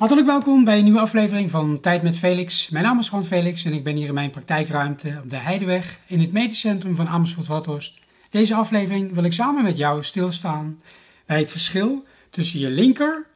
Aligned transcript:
Hartelijk 0.00 0.26
welkom 0.26 0.64
bij 0.64 0.78
een 0.78 0.84
nieuwe 0.84 1.00
aflevering 1.00 1.50
van 1.50 1.80
Tijd 1.80 2.02
met 2.02 2.18
Felix. 2.18 2.68
Mijn 2.68 2.84
naam 2.84 2.98
is 2.98 3.08
Juan 3.08 3.24
Felix 3.24 3.64
en 3.64 3.72
ik 3.72 3.84
ben 3.84 3.96
hier 3.96 4.08
in 4.08 4.14
mijn 4.14 4.30
praktijkruimte 4.30 5.20
op 5.24 5.30
de 5.30 5.36
Heideweg 5.36 5.98
in 6.06 6.20
het 6.20 6.32
medisch 6.32 6.60
centrum 6.60 6.96
van 6.96 7.08
Amersfoort-Vathorst. 7.08 7.98
Deze 8.30 8.54
aflevering 8.54 9.12
wil 9.12 9.24
ik 9.24 9.32
samen 9.32 9.62
met 9.62 9.76
jou 9.76 10.04
stilstaan 10.04 10.82
bij 11.26 11.38
het 11.38 11.50
verschil 11.50 12.04
tussen 12.30 12.60
je 12.60 12.70
linker 12.70 13.26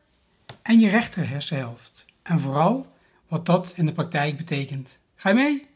en 0.62 0.80
je 0.80 0.88
rechter 0.88 1.28
hersenhelft. 1.28 2.04
En 2.22 2.40
vooral 2.40 2.86
wat 3.28 3.46
dat 3.46 3.72
in 3.76 3.86
de 3.86 3.92
praktijk 3.92 4.36
betekent. 4.36 4.98
Ga 5.16 5.28
je 5.28 5.34
mee? 5.34 5.66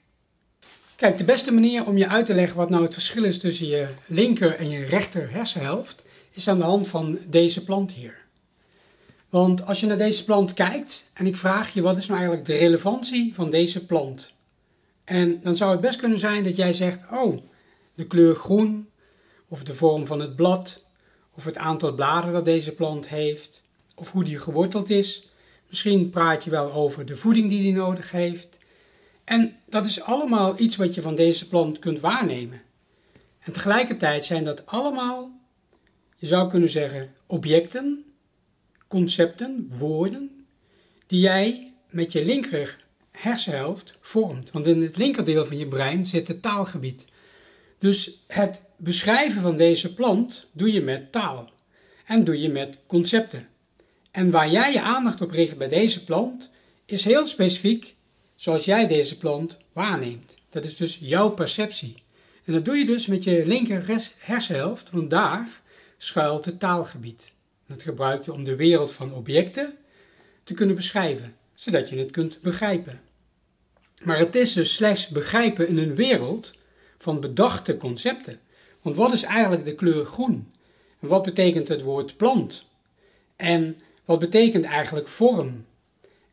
Kijk, 0.97 1.19
de 1.19 1.25
beste 1.25 1.53
manier 1.53 1.87
om 1.87 1.97
je 1.97 2.09
uit 2.09 2.27
te 2.27 2.35
leggen 2.35 2.57
wat 2.57 2.71
nou 2.71 2.83
het 2.83 2.95
verschil 2.95 3.25
is 3.25 3.39
tussen 3.39 3.67
je 3.67 3.89
linker 4.07 4.57
en 4.57 4.71
je 4.71 4.85
rechter 4.85 5.31
hersenhelft 5.31 6.05
is 6.31 6.49
aan 6.49 6.59
de 6.59 6.65
hand 6.65 6.89
van 6.89 7.19
deze 7.27 7.65
plant 7.65 7.93
hier. 7.93 8.27
Want 9.29 9.67
als 9.67 9.81
je 9.81 9.87
naar 9.87 9.99
deze 9.99 10.25
plant 10.25 10.55
kijkt 10.55 11.11
en 11.15 11.27
ik 11.27 11.37
vraag 11.37 11.75
je 11.75 11.83
wat 11.83 11.97
is 11.97 12.07
nou 12.07 12.19
eigenlijk 12.19 12.49
de 12.49 12.57
relevantie 12.57 13.35
van 13.35 13.51
deze 13.51 13.87
plant? 13.87 14.33
En 15.05 15.41
dan 15.43 15.57
zou 15.57 15.71
het 15.71 15.81
best 15.81 15.99
kunnen 15.99 16.19
zijn 16.19 16.45
dat 16.45 16.57
jij 16.57 16.73
zegt, 16.73 17.01
oh, 17.11 17.39
de 17.95 18.07
kleur 18.07 18.35
groen, 18.35 18.89
of 19.49 19.63
de 19.63 19.75
vorm 19.75 20.07
van 20.07 20.21
het 20.21 20.37
blad, 20.37 20.85
of 21.35 21.45
het 21.45 21.57
aantal 21.57 21.95
bladeren 21.95 22.33
dat 22.33 22.45
deze 22.45 22.73
plant 22.73 23.09
heeft, 23.09 23.65
of 23.95 24.13
hoe 24.13 24.25
die 24.25 24.39
geworteld 24.39 24.91
is. 24.91 25.29
Misschien 25.69 26.11
praat 26.11 26.45
je 26.45 26.51
wel 26.51 26.73
over 26.73 27.07
de 27.07 27.17
voeding 27.17 27.49
die 27.49 27.63
die 27.63 27.73
nodig 27.73 28.11
heeft. 28.11 28.59
En 29.25 29.57
dat 29.67 29.85
is 29.85 30.03
allemaal 30.03 30.61
iets 30.61 30.77
wat 30.77 30.95
je 30.95 31.03
van 31.03 31.15
deze 31.15 31.49
plant 31.49 31.79
kunt 31.79 32.01
waarnemen. 32.01 32.61
En 33.39 33.53
tegelijkertijd 33.53 34.25
zijn 34.25 34.45
dat 34.45 34.67
allemaal, 34.67 35.31
je 36.17 36.27
zou 36.27 36.51
kunnen 36.51 36.71
zeggen, 36.71 37.15
objecten 37.27 38.08
concepten, 38.89 39.67
woorden, 39.71 40.47
die 41.07 41.21
jij 41.21 41.73
met 41.91 42.13
je 42.13 42.25
linker 42.25 42.85
hersenhelft 43.11 43.95
vormt. 44.01 44.51
Want 44.51 44.67
in 44.67 44.83
het 44.83 44.97
linkerdeel 44.97 45.47
van 45.47 45.59
je 45.59 45.67
brein 45.67 46.07
zit 46.07 46.29
het 46.29 46.43
taalgebied. 46.43 47.05
Dus 47.79 48.25
het 48.27 48.63
beschrijven 48.77 49.43
van 49.43 49.57
deze 49.57 49.95
plant 49.95 50.47
doe 50.53 50.73
je 50.73 50.83
met 50.83 51.13
taal 51.13 51.51
en 52.05 52.25
doe 52.25 52.41
je 52.41 52.49
met 52.49 52.79
concepten. 52.87 53.49
En 54.11 54.31
waar 54.31 54.51
jij 54.51 54.73
je 54.73 54.81
aandacht 54.81 55.21
op 55.21 55.31
richt 55.31 55.57
bij 55.57 55.69
deze 55.69 56.05
plant 56.05 56.51
is 56.87 57.05
heel 57.05 57.27
specifiek 57.27 57.95
zoals 58.37 58.65
jij 58.65 58.87
deze 58.87 59.19
plant 59.19 59.57
waarneemt. 59.73 60.35
Dat 60.51 60.65
is 60.65 60.77
dus 60.77 60.99
jouw 61.01 61.31
perceptie. 61.31 62.03
En 62.45 62.53
dat 62.53 62.65
doe 62.65 62.77
je 62.77 62.85
dus 62.85 63.07
met 63.07 63.25
je 63.25 63.47
linker 63.47 64.03
hersenhelft, 64.19 64.91
want 64.91 65.11
daar 65.11 65.61
schuilt 65.97 66.45
het 66.45 66.61
taalgebied. 66.61 67.33
Dat 67.69 67.83
gebruik 67.83 68.25
je 68.25 68.33
om 68.33 68.45
de 68.45 68.57
wereld 68.57 68.93
van 68.93 69.15
objecten 69.15 69.77
te 70.45 70.55
kunnen 70.55 70.77
beschrijven, 70.77 71.37
zodat 71.55 71.89
je 71.89 71.99
het 71.99 72.11
kunt 72.11 72.41
begrijpen. 72.41 73.01
Maar 74.05 74.19
het 74.19 74.35
is 74.35 74.53
dus 74.53 74.75
slechts 74.75 75.09
begrijpen 75.09 75.69
in 75.69 75.79
een 75.79 75.95
wereld 75.95 76.55
van 76.99 77.21
bedachte 77.21 77.77
concepten. 77.77 78.41
Want 78.83 78.97
wat 78.97 79.13
is 79.13 79.23
eigenlijk 79.23 79.65
de 79.65 79.75
kleur 79.75 80.05
groen? 80.05 80.53
En 81.01 81.09
wat 81.09 81.23
betekent 81.23 81.69
het 81.69 81.83
woord 81.83 82.17
plant? 82.17 82.67
En 83.37 83.79
wat 84.05 84.19
betekent 84.19 84.65
eigenlijk 84.65 85.09
vorm? 85.09 85.65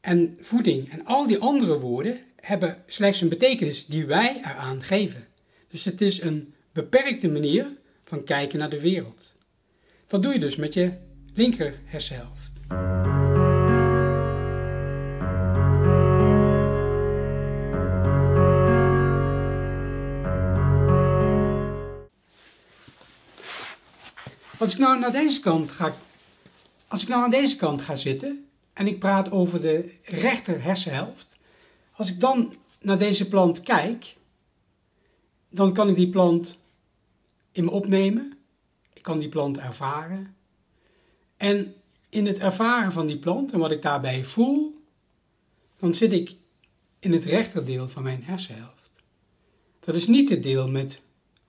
En 0.02 0.38
voeding 0.40 0.92
en 0.92 1.06
al 1.06 1.28
die 1.28 1.40
andere 1.40 1.80
woorden 1.80 2.20
hebben 2.42 2.84
slechts 2.88 3.22
een 3.22 3.30
betekenis 3.30 3.86
die 3.86 4.06
wij 4.06 4.42
eraan 4.44 4.84
geven. 4.84 5.28
Dus 5.68 5.86
het 5.86 6.02
is 6.02 6.22
een 6.22 6.54
beperkte 6.72 7.28
manier 7.28 7.68
van 8.04 8.24
kijken 8.24 8.60
naar 8.60 8.70
de 8.70 8.80
wereld. 8.80 9.34
Dat 10.08 10.24
doe 10.24 10.34
je 10.34 10.40
dus 10.40 10.56
met 10.56 10.74
je 10.74 10.92
linker 11.36 11.80
hersenhelft. 11.86 12.52
Als 24.58 24.74
ik 24.74 24.80
nou 24.80 25.00
naar 25.00 25.12
deze 25.12 25.40
kant 25.40 25.72
ga, 25.72 25.96
als 26.88 27.02
ik 27.02 27.08
nou 27.08 27.24
aan 27.24 27.30
deze 27.30 27.56
kant 27.56 27.82
ga 27.82 27.96
zitten 27.96 28.48
en 28.74 28.88
ik 28.88 29.00
praat 29.00 29.32
over 29.32 29.62
de 29.62 29.94
rechter 30.04 30.64
hersenhelft, 30.64 31.36
als 31.92 32.10
ik 32.10 32.20
dan 32.20 32.56
naar 32.82 32.98
deze 32.98 33.28
plant 33.28 33.62
kijk, 33.62 34.16
dan 35.50 35.74
kan 35.74 35.90
ik 35.90 35.96
die 35.96 36.10
plant 36.10 36.60
in 37.52 37.64
me 37.64 37.72
opnemen, 37.72 38.38
ik 38.94 39.02
kan 39.02 39.20
die 39.20 39.30
plant 39.30 39.58
ervaren, 39.58 40.35
en 41.38 41.74
in 42.10 42.26
het 42.26 42.38
ervaren 42.38 42.92
van 42.92 43.08
die 43.08 43.18
plant 43.18 43.52
en 43.52 43.60
wat 43.60 43.72
ik 43.72 43.82
daarbij 43.82 44.24
voel, 44.24 44.84
dan 45.80 45.96
zit 45.96 46.14
ik 46.14 46.36
in 47.00 47.14
het 47.14 47.26
rechterdeel 47.26 47.90
van 47.90 48.04
mijn 48.04 48.24
hersenhelft. 48.24 48.92
Dat 49.80 49.96
is 49.96 50.08
niet 50.08 50.30
het 50.30 50.44
deel 50.44 50.70
met 50.70 51.00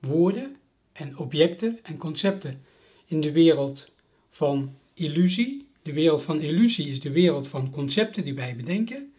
woorden 0.01 0.57
en 0.93 1.19
objecten 1.19 1.79
en 1.83 1.97
concepten 1.97 2.65
in 3.07 3.21
de 3.21 3.33
wereld 3.33 3.91
van 4.31 4.75
illusie. 4.95 5.67
De 5.83 5.93
wereld 5.93 6.23
van 6.23 6.41
illusie 6.41 6.89
is 6.89 7.01
de 7.01 7.11
wereld 7.11 7.49
van 7.49 7.71
concepten 7.71 8.25
die 8.25 8.35
wij 8.35 8.57
bedenken, 8.57 9.13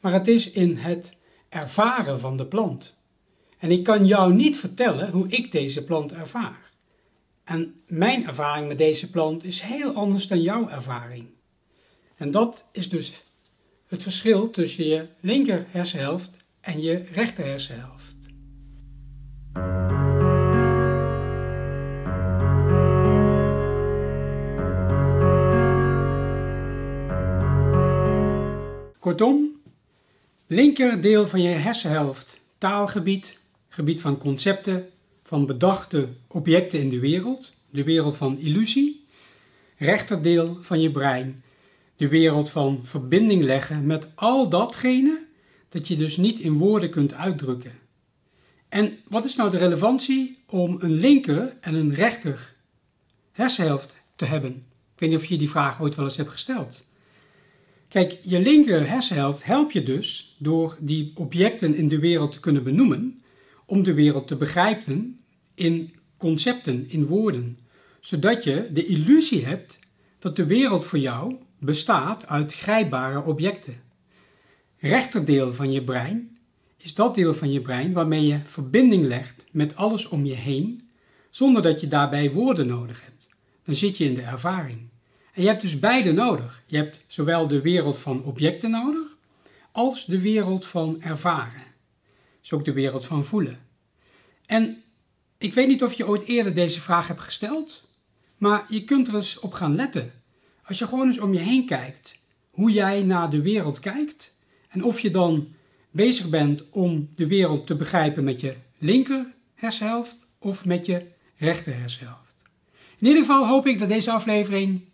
maar 0.00 0.12
het 0.12 0.28
is 0.28 0.50
in 0.50 0.76
het 0.76 1.16
ervaren 1.48 2.20
van 2.20 2.36
de 2.36 2.46
plant. 2.46 2.94
En 3.58 3.70
ik 3.70 3.84
kan 3.84 4.06
jou 4.06 4.34
niet 4.34 4.56
vertellen 4.56 5.10
hoe 5.10 5.28
ik 5.28 5.52
deze 5.52 5.84
plant 5.84 6.12
ervaar. 6.12 6.69
En 7.50 7.82
mijn 7.86 8.26
ervaring 8.26 8.68
met 8.68 8.78
deze 8.78 9.10
plant 9.10 9.44
is 9.44 9.60
heel 9.60 9.92
anders 9.92 10.26
dan 10.26 10.42
jouw 10.42 10.68
ervaring. 10.68 11.26
En 12.16 12.30
dat 12.30 12.66
is 12.72 12.88
dus 12.88 13.24
het 13.86 14.02
verschil 14.02 14.50
tussen 14.50 14.84
je 14.84 15.06
linker 15.20 15.66
hersenhelft 15.70 16.30
en 16.60 16.80
je 16.80 17.04
rechter 17.12 17.44
hersenhelft. 17.44 18.16
Kortom, 28.98 29.60
linker 30.46 31.00
deel 31.00 31.26
van 31.26 31.42
je 31.42 31.48
hersenhelft, 31.48 32.40
taalgebied, 32.58 33.38
gebied 33.68 34.00
van 34.00 34.18
concepten, 34.18 34.90
van 35.30 35.46
bedachte 35.46 36.08
objecten 36.26 36.80
in 36.80 36.88
de 36.88 36.98
wereld, 36.98 37.54
de 37.70 37.84
wereld 37.84 38.16
van 38.16 38.38
illusie, 38.38 39.04
rechterdeel 39.76 40.56
van 40.60 40.80
je 40.80 40.90
brein, 40.90 41.42
de 41.96 42.08
wereld 42.08 42.50
van 42.50 42.80
verbinding 42.82 43.42
leggen 43.42 43.86
met 43.86 44.06
al 44.14 44.48
datgene 44.48 45.26
dat 45.68 45.88
je 45.88 45.96
dus 45.96 46.16
niet 46.16 46.38
in 46.38 46.52
woorden 46.52 46.90
kunt 46.90 47.14
uitdrukken. 47.14 47.72
En 48.68 48.98
wat 49.08 49.24
is 49.24 49.36
nou 49.36 49.50
de 49.50 49.56
relevantie 49.56 50.38
om 50.46 50.76
een 50.80 50.94
linker 50.94 51.56
en 51.60 51.74
een 51.74 51.94
rechter 51.94 52.54
hersenhelft 53.32 53.94
te 54.16 54.24
hebben? 54.24 54.50
Ik 54.94 55.00
weet 55.00 55.10
niet 55.10 55.18
of 55.18 55.24
je 55.24 55.38
die 55.38 55.50
vraag 55.50 55.80
ooit 55.80 55.94
wel 55.94 56.04
eens 56.04 56.16
hebt 56.16 56.30
gesteld. 56.30 56.84
Kijk, 57.88 58.18
je 58.22 58.40
linker 58.40 58.88
hersenhelft 58.88 59.44
helpt 59.44 59.72
je 59.72 59.82
dus 59.82 60.36
door 60.38 60.76
die 60.80 61.12
objecten 61.14 61.74
in 61.74 61.88
de 61.88 61.98
wereld 61.98 62.32
te 62.32 62.40
kunnen 62.40 62.62
benoemen, 62.62 63.22
om 63.66 63.82
de 63.82 63.94
wereld 63.94 64.26
te 64.26 64.36
begrijpen 64.36 65.19
in 65.54 65.94
concepten, 66.16 66.88
in 66.88 67.06
woorden, 67.06 67.58
zodat 68.00 68.44
je 68.44 68.68
de 68.72 68.86
illusie 68.86 69.44
hebt 69.44 69.78
dat 70.18 70.36
de 70.36 70.46
wereld 70.46 70.84
voor 70.84 70.98
jou 70.98 71.36
bestaat 71.58 72.26
uit 72.26 72.54
grijpbare 72.54 73.22
objecten. 73.22 73.80
Rechterdeel 74.78 75.54
van 75.54 75.72
je 75.72 75.84
brein 75.84 76.38
is 76.76 76.94
dat 76.94 77.14
deel 77.14 77.34
van 77.34 77.52
je 77.52 77.60
brein 77.60 77.92
waarmee 77.92 78.26
je 78.26 78.40
verbinding 78.44 79.06
legt 79.06 79.44
met 79.52 79.76
alles 79.76 80.08
om 80.08 80.24
je 80.24 80.34
heen, 80.34 80.88
zonder 81.30 81.62
dat 81.62 81.80
je 81.80 81.88
daarbij 81.88 82.32
woorden 82.32 82.66
nodig 82.66 83.02
hebt. 83.04 83.28
Dan 83.64 83.74
zit 83.74 83.98
je 83.98 84.04
in 84.04 84.14
de 84.14 84.22
ervaring. 84.22 84.88
En 85.32 85.42
je 85.42 85.48
hebt 85.48 85.60
dus 85.60 85.78
beide 85.78 86.12
nodig. 86.12 86.62
Je 86.66 86.76
hebt 86.76 87.00
zowel 87.06 87.46
de 87.46 87.60
wereld 87.60 87.98
van 87.98 88.24
objecten 88.24 88.70
nodig, 88.70 89.16
als 89.72 90.06
de 90.06 90.20
wereld 90.20 90.66
van 90.66 91.02
ervaren. 91.02 91.62
Dus 92.40 92.52
ook 92.52 92.64
de 92.64 92.72
wereld 92.72 93.04
van 93.04 93.24
voelen. 93.24 93.58
En 94.46 94.82
ik 95.40 95.54
weet 95.54 95.68
niet 95.68 95.82
of 95.82 95.92
je 95.92 96.06
ooit 96.06 96.22
eerder 96.22 96.54
deze 96.54 96.80
vraag 96.80 97.08
hebt 97.08 97.20
gesteld, 97.20 97.88
maar 98.36 98.64
je 98.68 98.84
kunt 98.84 99.08
er 99.08 99.14
eens 99.14 99.38
op 99.38 99.52
gaan 99.52 99.74
letten. 99.74 100.12
Als 100.64 100.78
je 100.78 100.86
gewoon 100.86 101.06
eens 101.06 101.18
om 101.18 101.32
je 101.32 101.38
heen 101.38 101.66
kijkt, 101.66 102.18
hoe 102.50 102.70
jij 102.70 103.02
naar 103.02 103.30
de 103.30 103.42
wereld 103.42 103.78
kijkt 103.78 104.34
en 104.68 104.84
of 104.84 105.00
je 105.00 105.10
dan 105.10 105.48
bezig 105.90 106.28
bent 106.28 106.62
om 106.70 107.08
de 107.14 107.26
wereld 107.26 107.66
te 107.66 107.76
begrijpen 107.76 108.24
met 108.24 108.40
je 108.40 108.54
linker 108.78 109.26
hersenhelft 109.54 110.16
of 110.38 110.64
met 110.64 110.86
je 110.86 111.06
rechter 111.36 111.78
hersenhelft. 111.78 112.34
In 112.98 113.06
ieder 113.06 113.24
geval 113.24 113.46
hoop 113.46 113.66
ik 113.66 113.78
dat 113.78 113.88
deze 113.88 114.10
aflevering 114.10 114.84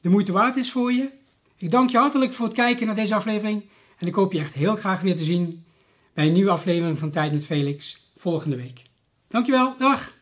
de 0.00 0.08
moeite 0.08 0.32
waard 0.32 0.56
is 0.56 0.70
voor 0.72 0.92
je. 0.92 1.10
Ik 1.56 1.70
dank 1.70 1.90
je 1.90 1.98
hartelijk 1.98 2.32
voor 2.32 2.46
het 2.46 2.54
kijken 2.54 2.86
naar 2.86 2.96
deze 2.96 3.14
aflevering 3.14 3.64
en 3.98 4.06
ik 4.06 4.14
hoop 4.14 4.32
je 4.32 4.38
echt 4.38 4.54
heel 4.54 4.76
graag 4.76 5.00
weer 5.00 5.16
te 5.16 5.24
zien 5.24 5.64
bij 6.14 6.26
een 6.26 6.32
nieuwe 6.32 6.50
aflevering 6.50 6.98
van 6.98 7.10
Tijd 7.10 7.32
met 7.32 7.44
Felix 7.44 8.10
volgende 8.16 8.56
week. 8.56 8.82
Dankjewel, 9.28 9.74
dag! 9.78 10.13